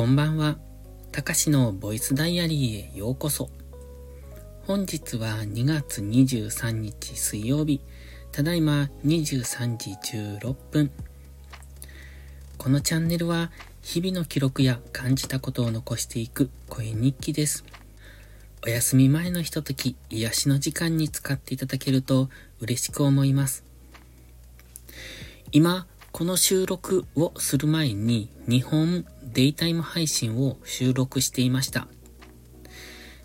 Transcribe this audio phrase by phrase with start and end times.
[0.00, 0.56] こんばんは。
[1.12, 3.50] たかしのボイスダイアリーへようこそ。
[4.66, 7.82] 本日は2月23日水曜日。
[8.32, 9.90] ただいま23時
[10.40, 10.90] 16分。
[12.56, 13.50] このチャンネルは
[13.82, 17.66] 日々の記録や感じたことを残していく声日記です。
[18.64, 22.30] お休み前のひととき、癒しの時間に使っていただけると
[22.62, 23.64] 嬉しく思います。
[25.52, 31.88] 今、この収録をする前に2本デイタイム配信を収録していました。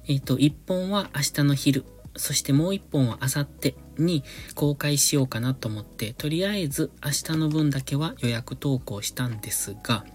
[0.07, 4.23] えっ、ー、と、1本は明日の昼、そしてもう1本は明後日に
[4.53, 10.05] 公開しようかなと思って、とりあえず明日の分だけは予約投稿したんですが、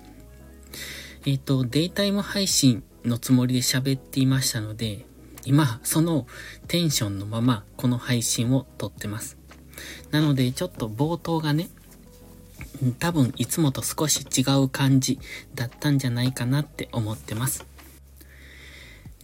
[1.27, 5.05] えっ、ー、と、デイタイム配信のつもりで喋っていましたので、
[5.45, 6.27] 今、その
[6.69, 9.39] テンションのままこの配信を撮ってます。
[10.11, 11.69] なので、ちょっと冒頭がね、
[12.99, 15.19] 多分いつもと少し違う感じ
[15.55, 17.67] だったんじゃないかなって思ってます。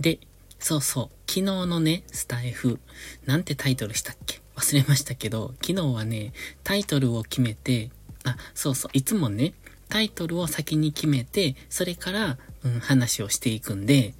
[0.00, 0.18] で、
[0.58, 2.80] そうそう、昨日のね、スタイフ、
[3.24, 4.40] なんてタイトルしたっけ？
[4.56, 6.32] 忘れましたけど、昨日はね、
[6.64, 7.90] タイトルを決めて、
[8.24, 9.52] あ、そうそう、いつもね、
[9.88, 14.14] タイトルを先に決めて、それから、うん、話をしていくんで、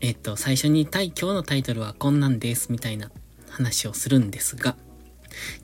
[0.00, 3.10] えっと、最初に、今日のタイトルはこんなんです、みたいな
[3.48, 4.76] 話をするんですが、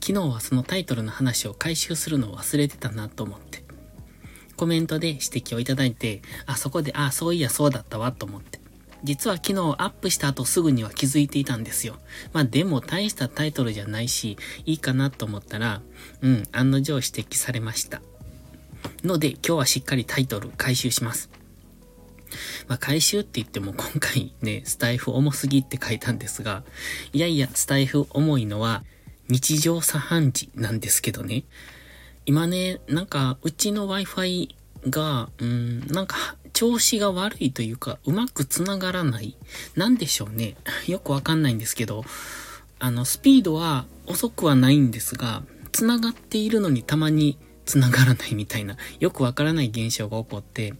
[0.01, 3.65] 昨日はそのタイトルの話を回収するのを忘れてたなと思って。
[4.57, 8.61] コメントで指摘をいただいて、あ、そこで、あ、そういやそうだったわと思って。
[9.03, 11.97] 実は昨日アップした後すぐには気づいていたんですよ。
[12.33, 15.81] まあでも大したタイトルじゃないし、いいかなと思ったら、
[16.21, 18.03] うん、案の定指摘されました。
[19.03, 21.31] ので今日はしっかりタイトル回収します。
[22.69, 26.63] まあ回収って言っても今回ね、スタイフ重すぎって書いたんですが、
[27.13, 28.85] いやいや、スタイフ重いのは、
[29.31, 31.45] 日常茶飯事なんですけどね。
[32.27, 34.49] 今ね、なんか、うちの Wi-Fi
[34.89, 39.37] が、うん、なんか、調子が悪いというか、うまく繋がらない。
[39.77, 40.57] なんでしょうね。
[40.87, 42.05] よくわかんないんですけど、
[42.79, 50.75] あの、スピードは遅くはないんですが、繋がっているのにたまに繋がらないみたいな、よくわからない現象が起こって、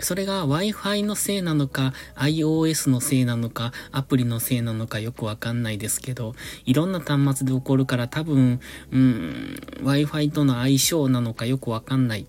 [0.00, 6.34] それが Wi-Fi のせいなのか、iOS のせいなのか、アプリのせいなのかよくわかんないですけど、
[6.64, 8.60] いろんな端末で起こるから多分、
[8.92, 12.26] うん、Wi-Fi との相性なのかよくわかんない。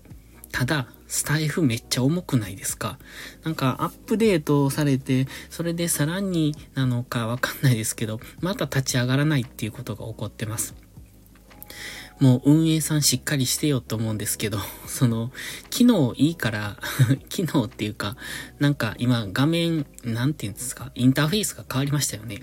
[0.50, 2.98] ただ、スタイフめっちゃ重くないですか？
[3.42, 10.74] なんかアップデートされて、それでさらになのかわかんないですけど、また立ち上がらないっていうことが起こってます。
[12.20, 15.30] もう運営さんしっかりしてよと思うんですけど、 その、
[15.70, 16.78] 機能いいから
[17.28, 18.16] 機能っていうか、
[18.58, 22.42] なんか今画面、なんて言うんですか、インターフェースが変わりましたよね。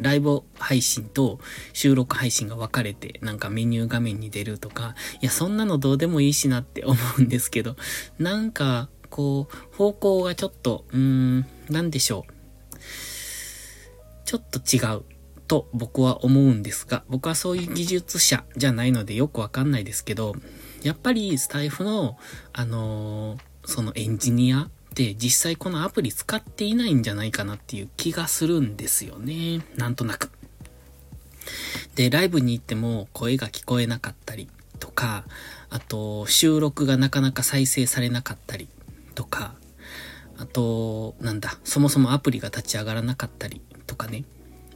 [0.00, 1.40] ライブ配信と
[1.72, 7.76] 収録配信が分かれて、なんかメニュー画面に出るとか、いや、そんなのどうでもいいしなって思うんですけど、
[8.18, 12.32] なんか、こう、方向がちょっと、うーん、なんでしょう。
[14.24, 15.02] ちょっと違う。
[15.52, 20.34] と僕は思うんですが、僕はそういう技術者じゃないのでよくわかんないですけど、
[20.82, 22.16] やっぱりスタイフの、
[22.54, 29.60] あのー、そのエンジニアって実際このアプリ使っていないんじゃないかなっていう気がするんですよね。
[29.76, 30.30] なんとなく。
[31.96, 34.48] で、ライブに行っても声が聞こえなかったり
[34.78, 35.24] とか、
[35.68, 38.68] あと収録がなかなか再生されなかったり
[39.14, 39.52] とか、
[40.38, 44.24] あと、なんだ、そもそもアプリが立ち上がらなかったりとかね。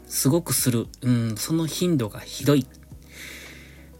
[0.06, 0.86] すごくする。
[1.02, 2.66] うん、その頻度がひどい。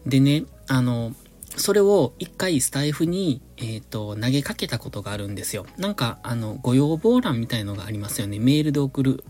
[0.05, 1.13] でね、あの、
[1.57, 5.65] それを一回スタイフに、えっ、ー、と、投げかけたことがあるんですよ。
[5.77, 8.39] なんか、あの、ご要望欄みたいのがありますよね。
[8.39, 9.23] メールで送る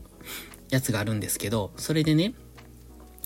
[0.70, 2.34] やつがあるんですけど、それでね、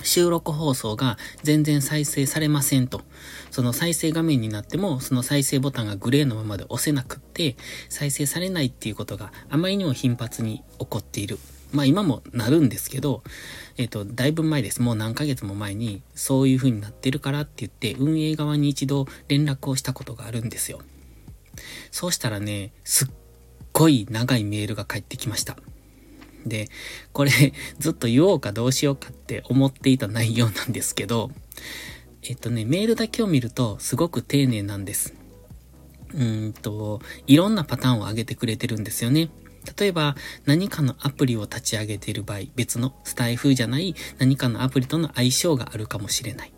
[0.03, 3.01] 収録放送が全然再生されませんと。
[3.50, 7.56] その再生画面になっても、その再生ボタンがグレーのままで押せなくって、
[7.89, 11.39] 再生されないっていうことがあまりにも頻発に起こっている。
[11.72, 13.24] まあ今もなるんですけど、
[13.78, 14.82] えっ、と、だいぶ前です。
[14.82, 20.81] もう何ヶ月も前に、そういう風になってるからって言って、運営側に一度連絡をしたことがあるんですよ。
[21.92, 23.07] そうしたらね、すっ
[23.74, 25.57] ごい長いメールが返ってきました。
[26.45, 26.69] で、
[27.13, 27.31] これ、
[27.80, 31.31] ずっと言おうかどうしようかって思っていた内容なんですけど、
[32.24, 35.13] えっとね、メールだけを見るとすごく丁寧なんです。
[36.13, 39.30] うんと、いろんなパターンを上げてくれてるんですよね。
[39.78, 40.16] 例えば、
[40.46, 46.54] 何かのアプリを立ち上げている場合、別のスタイフじゃない何かのアプリとの相性があるかもしれない。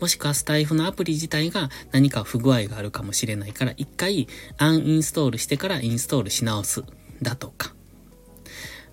[0.00, 6.84] もしくはスタイフのアプリ自体が何か不具合があるかもしれないから、一回アンインストールしてからインストールし直す。
[7.22, 7.74] だとか。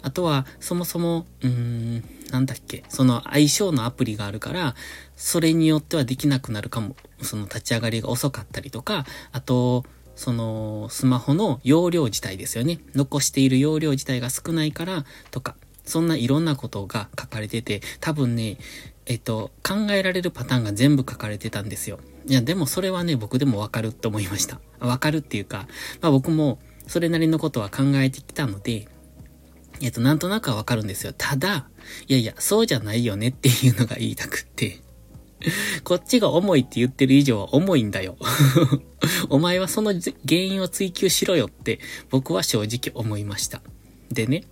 [0.01, 4.75] あとは、そもそも、うーん、なんだっけ、その相性のアプリがあるから、
[5.15, 12.79] それによってはできなくなるかも、その立ち上がりが遅かったりとか、あと、その、スマホの容量自体ですよね。
[12.93, 15.55] 残している容量自体が少ないから、とか、
[15.85, 18.57] そんないろんなことが書かれてて、多分ね、
[19.05, 21.99] えっと、考えられるパターンが全部書かれてたんですよ。
[22.25, 24.61] いや、でもそれはね、僕でもわかるって思いました。
[24.79, 25.67] わかるっていうか、
[26.01, 28.87] まあ僕もそれなりのことは考えてきたので、
[29.81, 31.13] えっと、なんとなくはわかるんですよ。
[31.17, 31.67] ただ、
[32.07, 34.79] いやいや、そうじゃないよねっていうのが言いたくって。
[35.83, 38.17] こっちが重いって言ってる以上は重いんだよ。
[39.29, 41.79] お前はその原因を追求しろよって
[42.09, 43.61] 僕は正直思いました。
[44.11, 44.45] でね、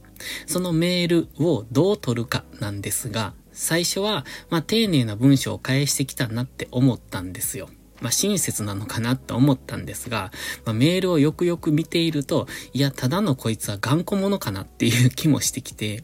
[0.48, 7.70] そのメールをどう取るかなんですが、最初は、ま、丁寧な文章を返してきたなって思ったんですよ。
[8.02, 10.32] まあ、親切なのかなと思ったんですが、
[10.66, 16.04] まあ、メールをよくよく見ていると、いや、ただのこいつは頑固者かなっていう気もしてきて、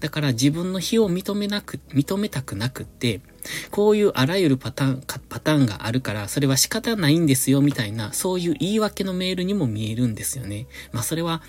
[0.00, 3.20] だから自分の非を認めなく、認めたくなくって、
[3.70, 10.66] こういうあらゆるパターン、パターンがあるから、それは仕方ないんですよ、みたいな、そういう言い訳のメールにも見えるんですよね。
[10.92, 11.42] まあそれは、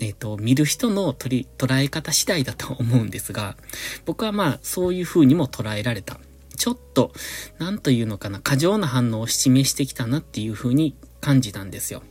[0.00, 3.56] えっ、ー、と、見る人の取り、捉え方次第だと思うんですが、
[4.04, 6.18] 僕はまあそういう風にも捉えられた。
[6.56, 7.12] ちょっと、
[7.58, 12.02] なんというのかな、過剰な反応を示してきたなっていう風に感じたんですよ。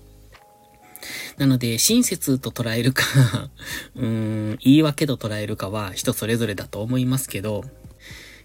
[1.37, 3.03] なので、親切と捉えるか
[3.95, 7.63] うーん、言い訳と捉えるかは人それぞれだと思いますけど、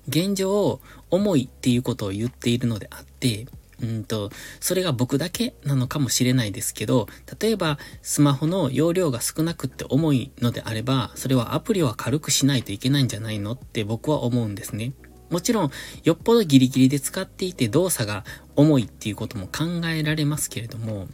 [0.08, 3.46] 現状、重いっていうことを言っているのであって、
[3.82, 7.06] うんと、それが僕だけなのかもしれないですけど、
[7.40, 14.92] 例えばスマホの容量が少なくって重いのであれば、それはアプリは軽くしないといけないんじゃないのって僕は思うんですね。
[15.30, 15.70] もちろん、
[16.04, 18.24] よっぽどギリギリで使っていて動作が
[18.56, 21.06] 重いっていうことも考えられますけれども、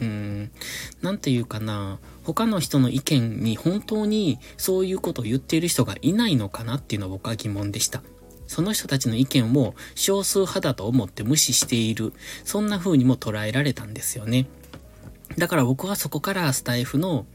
[0.00, 0.50] うん、
[1.02, 8.02] なんていうかな、他の人の意見に本当にそういうことを言っている人がいないのかなっていうのは僕は疑問でした。
[8.46, 12.12] その人たちの意見を少数派だと思って無視している、
[12.44, 14.46] そんな風にも捉えられたんですよね。
[15.38, 17.26] だから僕はそこからスタイフの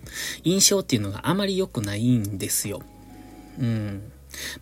[0.43, 2.81] 印象っていうのがあまり良くないんですよ。
[3.59, 4.11] うん。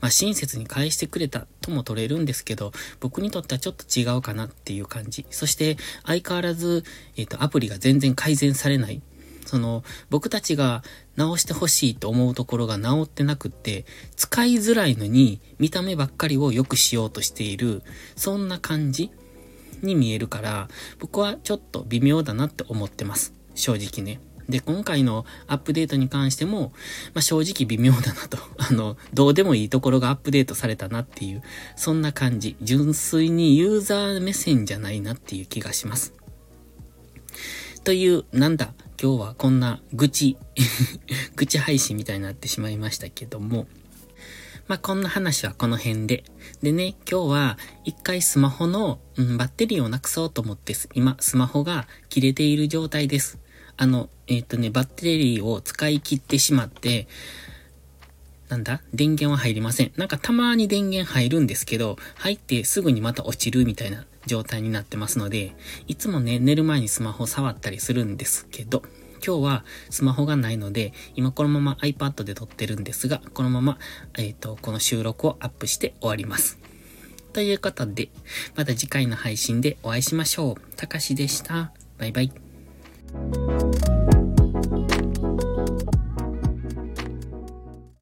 [0.01, 5.25] まあ、親切に返してくれたとも取れるんですけど、僕にとってはちょっと違うかなっていう感じ。
[5.29, 6.83] そして、相変わらず、
[7.15, 9.01] えっ、ー、と、アプリが全然改善されない。
[9.45, 10.83] その、僕たちが
[11.15, 13.85] 直してほしいと思うところが直ってなくって、
[14.15, 17.83] 使いづらいのに、見た目ばっかりを良くしようとしている、
[18.15, 19.11] そんな感じ
[19.81, 20.69] に見えるから、
[20.99, 23.33] 僕はちょっと微妙だなって思ってます。
[23.55, 24.19] 正直ね。
[24.49, 26.73] で、今回のアップデートに関しても、
[27.13, 28.37] まあ、正直微妙だなと。
[28.57, 31.41] あの、どうでもいいところがアップデートされたなっていう、
[31.75, 32.55] そんな感じ。
[32.61, 36.13] 純粋にユーザー目線じゃないなっていう気がします。
[37.83, 40.37] という、なんだ、今日はこんな愚痴
[41.35, 43.67] 愚痴配信みたいになってしまいましたけども、
[44.67, 46.23] まあ、こんな話はこの辺で。
[46.61, 53.39] でね、今日は一回スマホの、うん、バッテリーをなくそうと思って今スマホが切れている状態です。
[53.77, 57.07] あの、えっ、ー、とね、バッテリーを使い切ってしまって、
[58.49, 58.81] なんだ？
[58.93, 59.91] 電源は入りません。
[59.95, 65.55] なんかたまに電源入るんですけど、入ってすぐにまた落ちるみたいな状態になってますので、
[65.87, 68.83] いつもね、寝る前にスマホ触ったりするんですけど、
[69.25, 73.79] 今日はスマホがないので、今このまま iPad で撮ってるんですが、このまま、
[74.17, 76.59] えっ、ー、と、この収録をアップして終わります。
[77.31, 78.09] ということで、
[78.55, 80.75] また次回の配信でお会いしましょう。
[80.75, 81.71] たかしでした。
[81.97, 82.52] バイバイ。
[83.13, 84.12] Thank you.